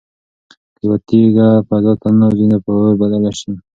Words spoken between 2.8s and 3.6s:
بدله شي.